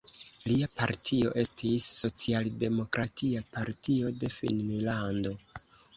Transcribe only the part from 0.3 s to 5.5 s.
Lia partio estis Socialdemokratia Partio de Finnlando.